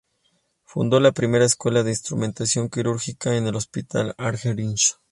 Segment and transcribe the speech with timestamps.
[0.63, 4.95] Fundó la primera Escuela de Instrumentación Quirúrgica en el Hospital Argerich.